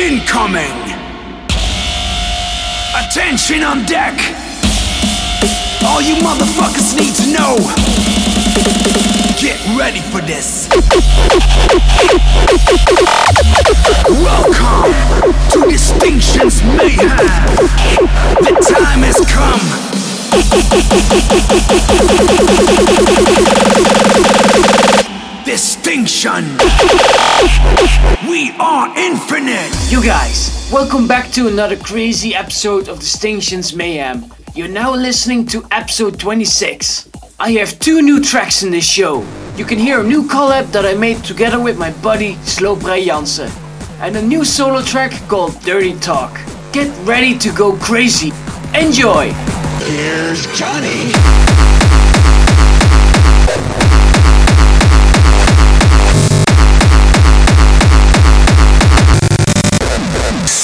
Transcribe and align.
Incoming! 0.00 0.96
Attention 2.96 3.62
on 3.62 3.84
deck! 3.84 4.18
All 5.84 6.00
you 6.00 6.14
motherfuckers 6.14 6.96
need 6.98 7.14
to 7.16 7.30
know! 7.30 7.56
Get 9.38 9.60
ready 9.76 10.00
for 10.00 10.22
this! 10.22 10.70
Welcome 14.08 14.94
to 15.50 15.68
Distinctions 15.68 16.62
Mayhem! 16.62 17.18
The 18.40 18.56
time 18.72 19.02
has 19.02 19.20
come! 19.28 19.60
Distinction! 25.50 26.44
We 28.28 28.52
are 28.60 28.96
infinite! 28.96 29.74
You 29.90 30.00
guys, 30.00 30.70
welcome 30.72 31.08
back 31.08 31.32
to 31.32 31.48
another 31.48 31.76
crazy 31.76 32.36
episode 32.36 32.88
of 32.88 33.00
Distinctions 33.00 33.74
Mayhem. 33.74 34.32
You're 34.54 34.68
now 34.68 34.94
listening 34.94 35.46
to 35.46 35.66
episode 35.72 36.20
26. 36.20 37.08
I 37.40 37.50
have 37.54 37.76
two 37.80 38.00
new 38.00 38.22
tracks 38.22 38.62
in 38.62 38.70
this 38.70 38.88
show. 38.88 39.26
You 39.56 39.64
can 39.64 39.80
hear 39.80 39.98
a 39.98 40.04
new 40.04 40.22
collab 40.22 40.70
that 40.70 40.86
I 40.86 40.94
made 40.94 41.24
together 41.24 41.58
with 41.58 41.76
my 41.76 41.90
buddy 41.94 42.36
Sloperij 42.44 43.06
Janssen, 43.06 43.50
and 43.98 44.14
a 44.14 44.22
new 44.22 44.44
solo 44.44 44.82
track 44.82 45.10
called 45.28 45.60
Dirty 45.62 45.98
Talk. 45.98 46.32
Get 46.70 46.96
ready 47.04 47.36
to 47.38 47.52
go 47.52 47.76
crazy. 47.78 48.30
Enjoy! 48.72 49.32
Here's 49.82 50.46
Johnny! 50.56 51.10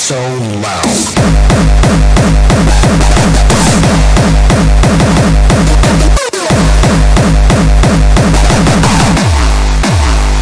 So 0.07 0.15
loud. 0.15 0.87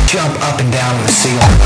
Jump 0.07 0.35
up 0.43 0.61
and 0.61 0.71
down 0.71 1.03
the 1.03 1.09
ceiling. 1.09 1.65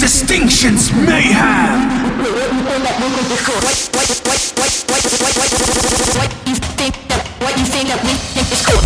Distinctions 0.00 0.90
Mayhem! 0.92 2.16
What 6.16 6.32
you 6.46 6.54
think 6.54 6.94
that 7.08 7.22
what 7.42 7.58
you 7.58 7.66
think 7.66 7.88
that 7.90 8.00
we 8.02 8.14
think 8.32 8.50
is 8.50 8.64
cool? 8.64 8.80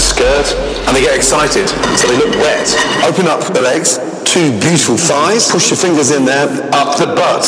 The 0.00 0.06
skirt 0.06 0.48
and 0.88 0.96
they 0.96 1.02
get 1.02 1.14
excited. 1.14 1.68
So 1.98 2.08
they 2.08 2.16
look 2.16 2.34
wet. 2.36 2.68
Open 3.04 3.26
up 3.26 3.40
the 3.52 3.60
legs, 3.60 3.98
two 4.24 4.50
beautiful 4.60 4.96
thighs, 4.96 5.50
push 5.50 5.68
your 5.70 5.76
fingers 5.76 6.10
in 6.10 6.24
there, 6.24 6.48
up 6.72 6.96
the 6.96 7.06
butt. 7.06 7.44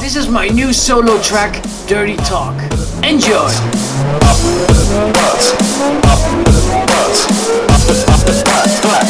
This 0.00 0.16
is 0.16 0.28
my 0.28 0.48
new 0.48 0.72
solo 0.72 1.20
track, 1.22 1.62
Dirty 1.86 2.16
Talk. 2.16 2.56
Enjoy! 3.04 3.36
Up 3.36 4.38
the 4.90 5.12
butt, 5.14 5.54
up 6.04 6.18
the 6.44 6.58
butt, 6.90 7.16
up 7.70 7.82
the, 7.86 7.94
up 8.10 8.22
the 8.26 8.34
butt, 8.44 8.70
butt. 8.82 9.06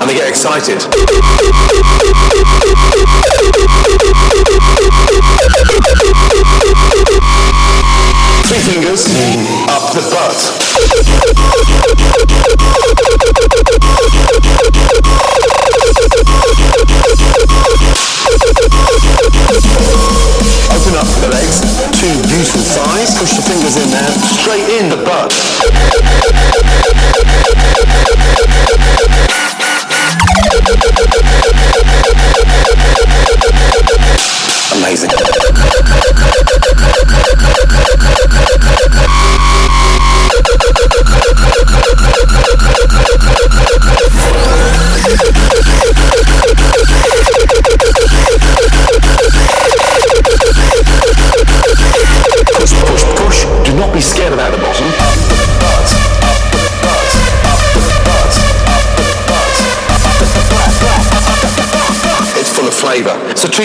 And 0.00 0.10
they 0.10 0.14
get 0.14 0.28
excited. 0.28 0.82
Three 8.44 8.60
fingers 8.60 9.02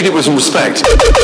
treat 0.00 0.06
it 0.06 0.14
with 0.14 0.28
respect. 0.28 1.19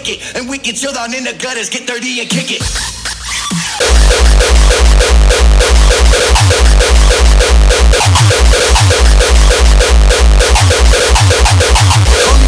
Wicked 0.00 0.36
and 0.36 0.48
wicked 0.48 0.76
chill 0.76 0.92
down 0.92 1.14
in 1.14 1.24
the 1.24 1.34
gutters 1.34 1.68
get 1.68 1.86
dirty 1.86 2.20
and 2.20 2.30
kick 2.30 2.50
it. 2.50 2.62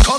Call 0.02 0.18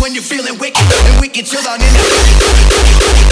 when 0.00 0.14
you're 0.14 0.22
feeling 0.22 0.56
wicked. 0.58 0.86
And 1.06 1.20
down 1.64 1.80
in 1.82 1.92
the 1.92 3.29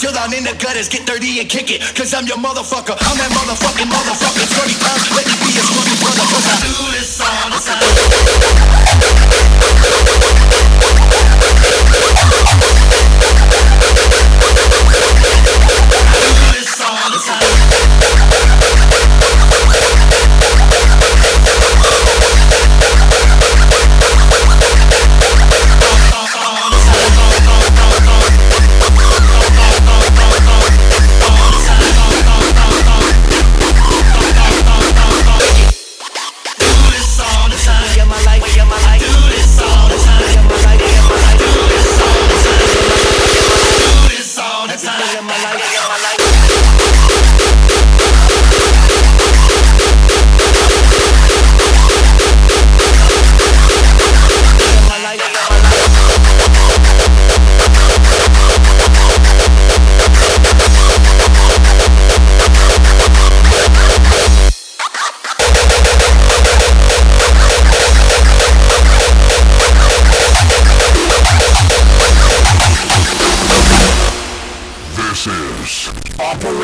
chill 0.00 0.12
down 0.12 0.32
in 0.32 0.44
the 0.44 0.56
gutters, 0.56 0.88
get 0.88 1.06
dirty 1.06 1.40
and 1.40 1.48
kick 1.48 1.70
it. 1.70 1.82
Cause 1.94 2.14
I'm 2.14 2.26
your 2.26 2.38
motherfucker. 2.38 2.96
I'm 2.96 3.16
that 3.20 3.30
motherfucking 3.36 3.84
motherfucker. 3.92 4.48
20 4.48 4.72
pounds, 4.80 5.04
let 5.12 5.28
me 5.28 5.36
be 5.44 5.52
your 5.52 5.64
scruffy 5.68 5.96
brother. 6.00 6.24
Cause 6.32 6.46
I 6.48 6.56
do 6.64 6.72
this 6.96 7.20
all 7.20 7.50
the 7.52 7.60
time. 9.20 9.29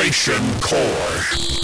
Operation 0.07 0.61
Core. 0.61 1.56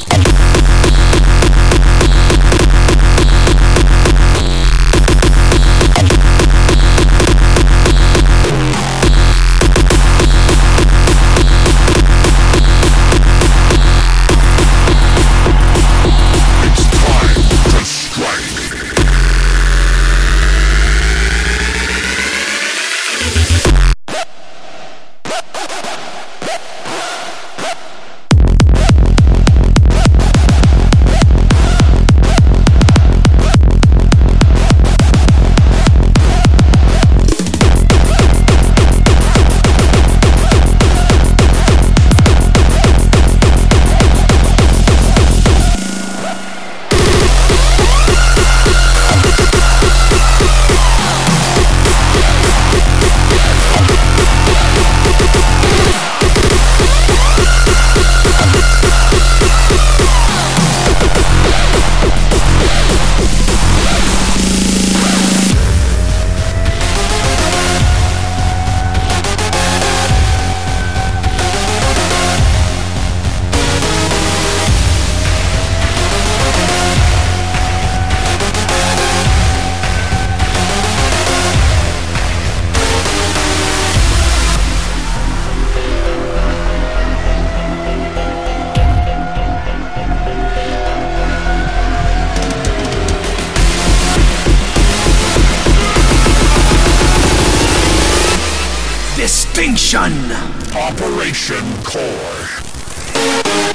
Distinction! 99.16 100.32
Operation 100.74 101.62
Core. 101.84 103.71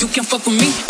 You 0.00 0.08
can 0.08 0.24
fuck 0.24 0.46
with 0.46 0.60
me. 0.60 0.87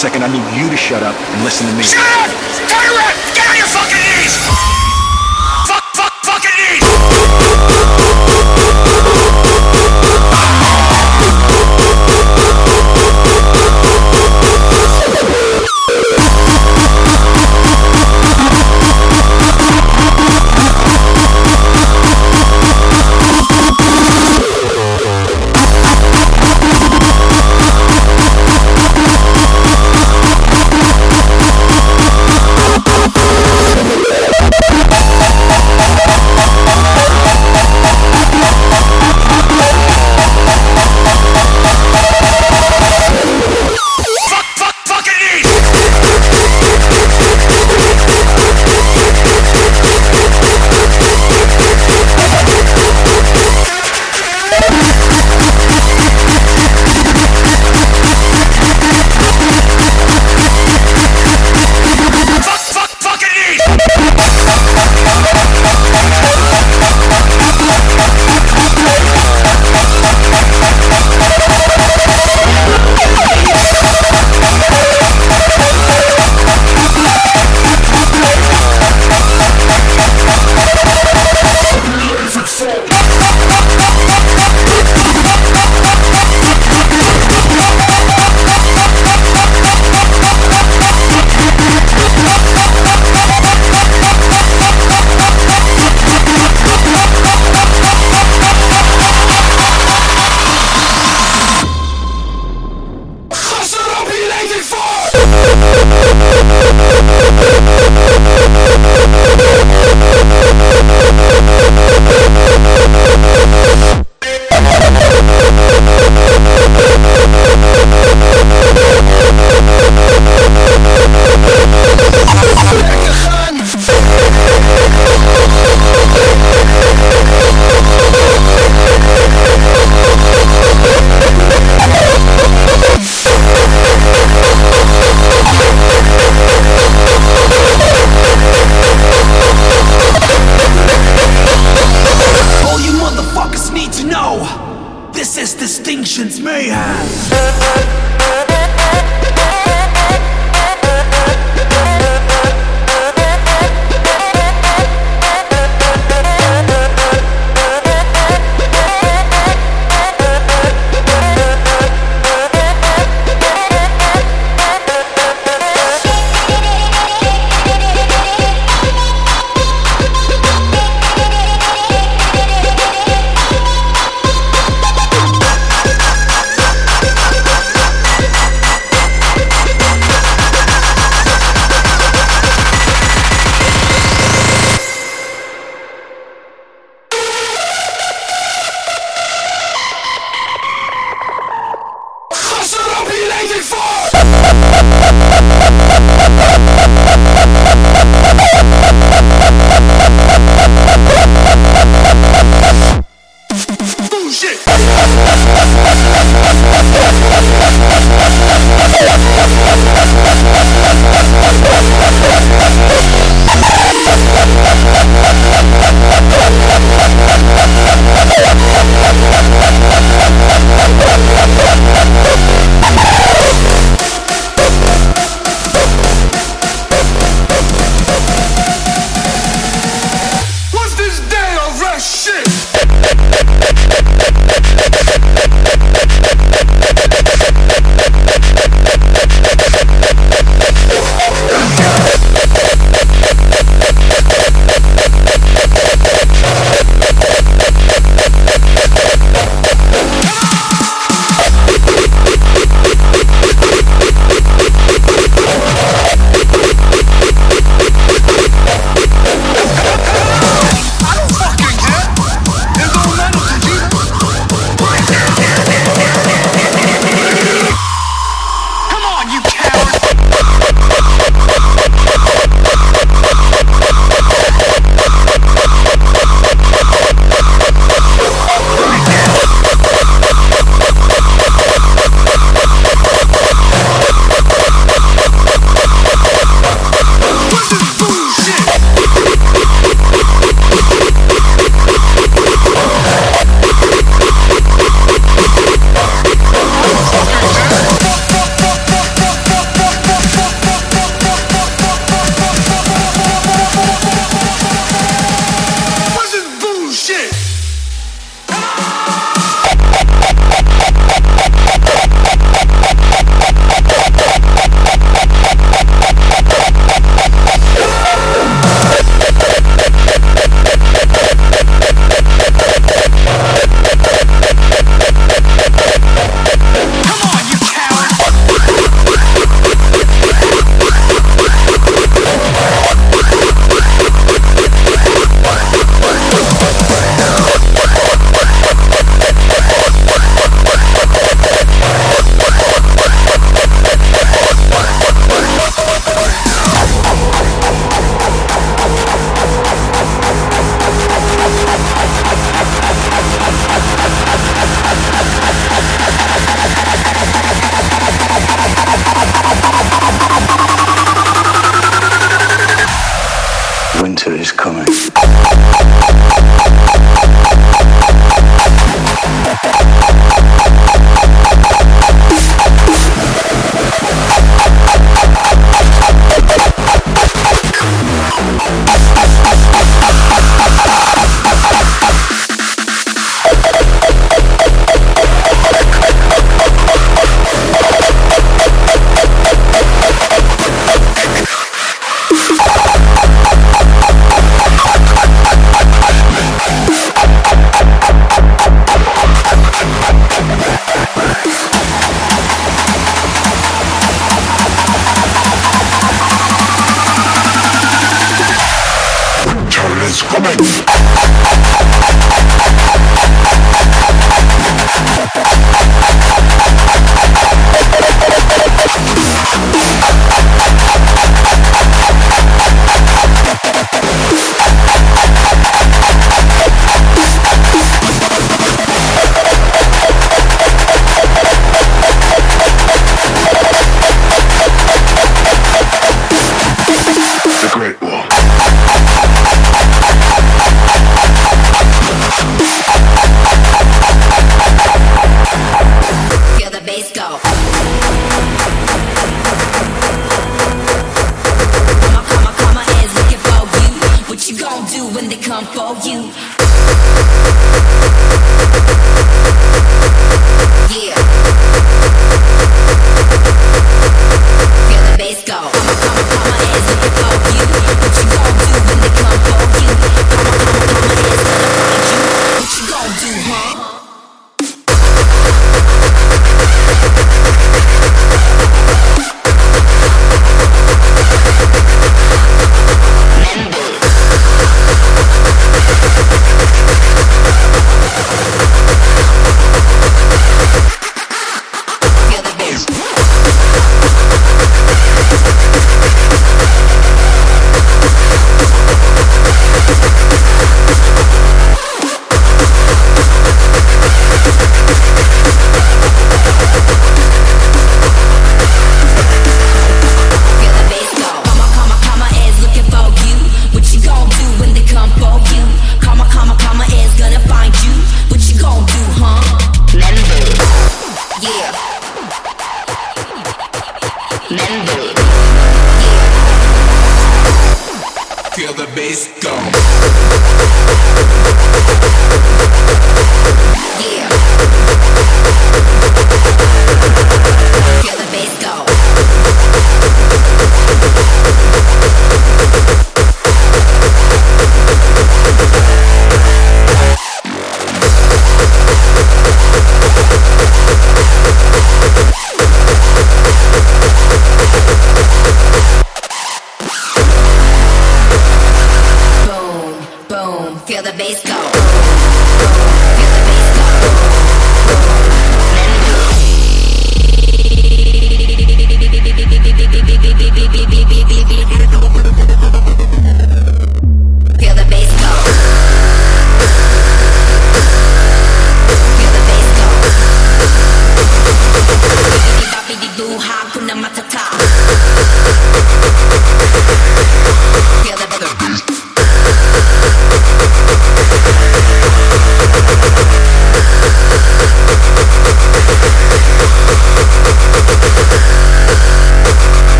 second, 0.00 0.24
I 0.24 0.32
need 0.32 0.58
you 0.58 0.70
to 0.70 0.78
shut 0.78 1.02
up 1.02 1.14
and 1.14 1.44
listen 1.44 1.66
to 1.66 1.74
me. 1.76 1.82
Shut 1.82 2.00
up! 2.00 2.49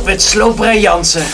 Met 0.00 0.22
Slooprij 0.22 0.80
Jansen. 0.80 1.26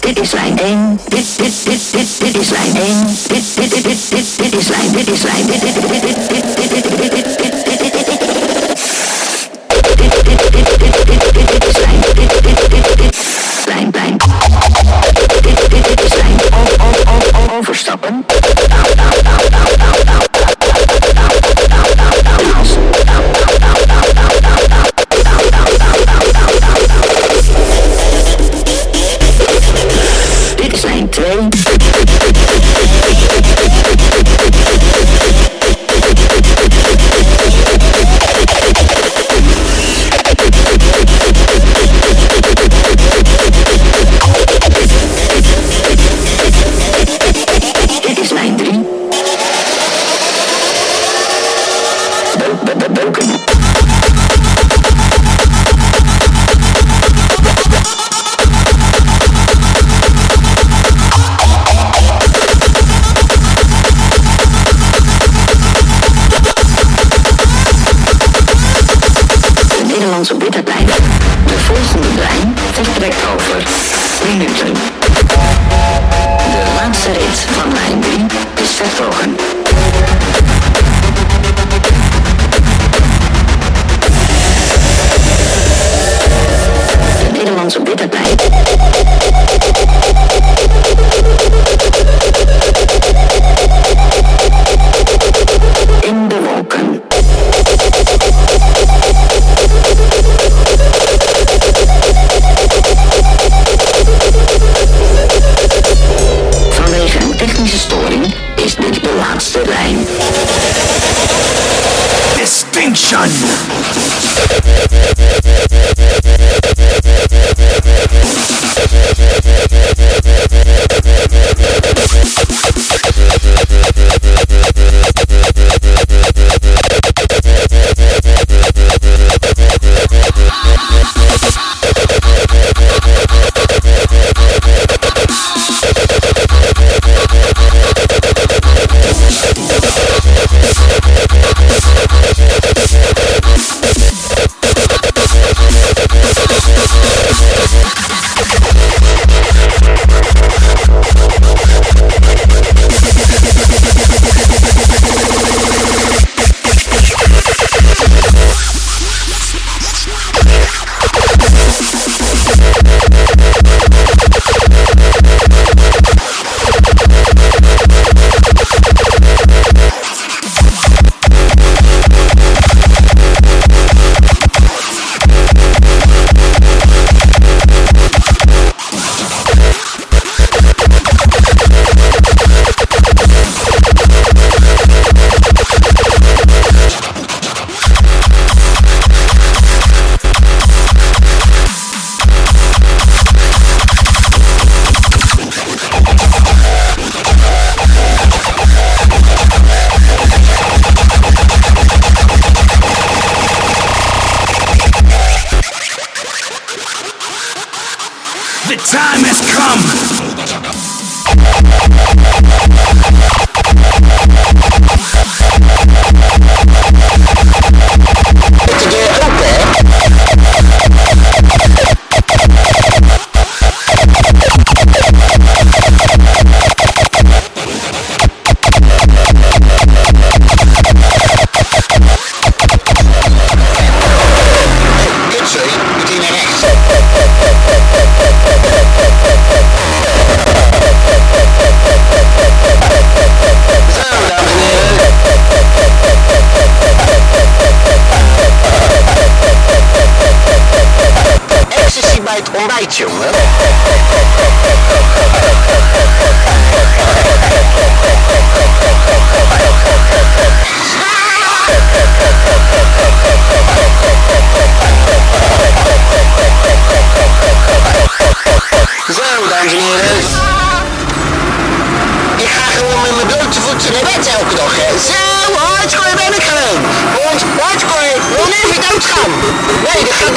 Dit 0.00 0.20
is 0.20 0.32
lijn 0.32 0.58
één. 0.58 1.00
Dit, 1.08 1.26
dit, 1.36 1.52
dit, 1.64 1.80
dit, 1.92 2.08
dit 2.18 2.40
is 2.40 2.50
lijn 2.50 2.76
één. 2.76 3.06
Dit, 3.06 3.44
dit, 3.54 3.70
dit, 3.74 3.84
dit, 3.84 4.10
dit, 4.10 4.26
dit 4.36 4.60
is 4.60 4.68
lijn. 4.68 4.92
Dit 4.92 5.10
is 5.10 5.22
lijn. 5.22 5.46
Dit, 5.46 5.60
dit, 5.60 5.74
dit, 5.74 5.90
dit, 5.90 6.28
dit, 6.28 6.56
dit, 6.56 6.70
dit, 6.70 7.00
dit, 7.00 7.24
dit. 7.24 7.37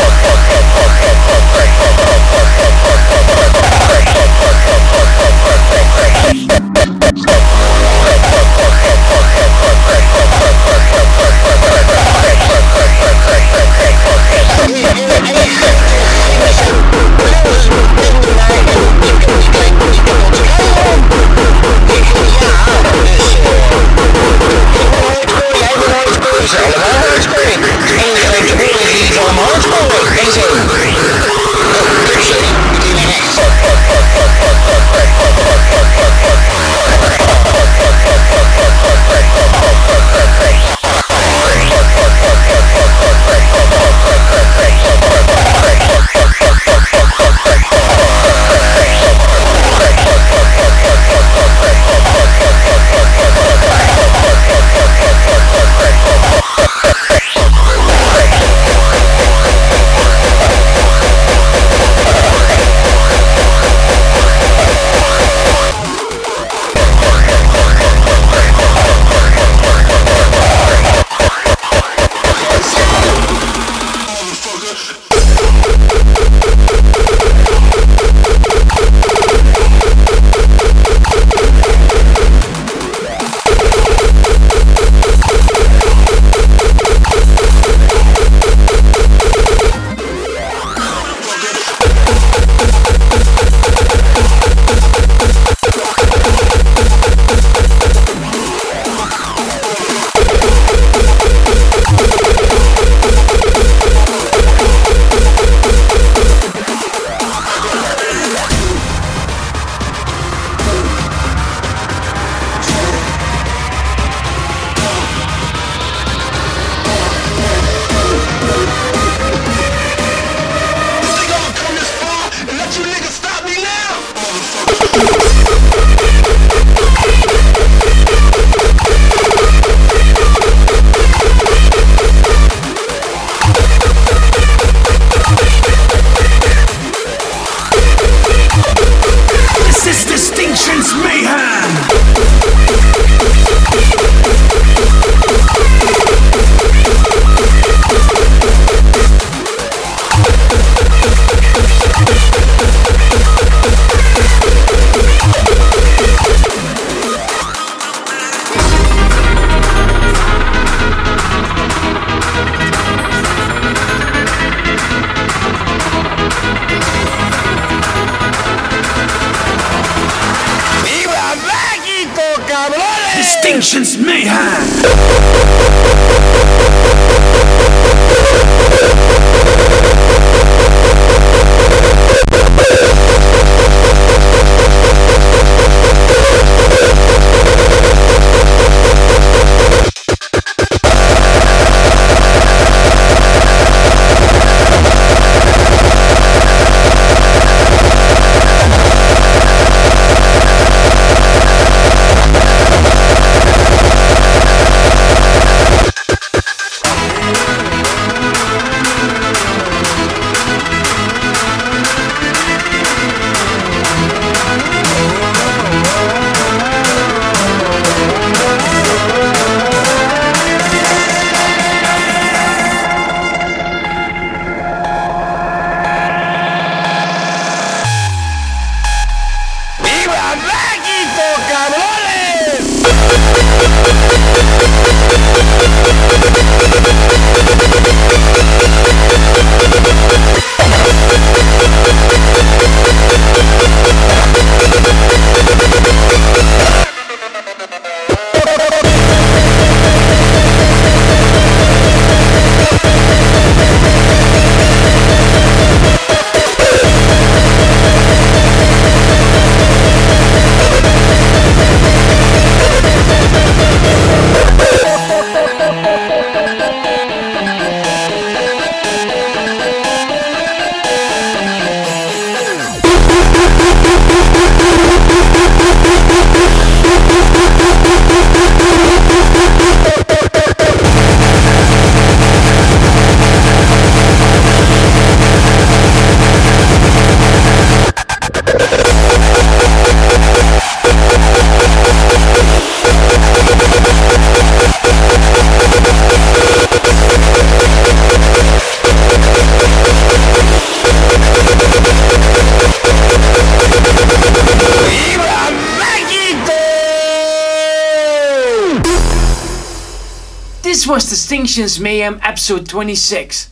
Distinctions 311.53 311.79
Mayhem 311.83 312.19
episode 312.23 312.67
26. 312.67 313.51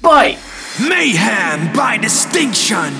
Bye! 0.00 0.38
Mayhem 0.80 1.76
by 1.76 1.98
distinction. 1.98 2.94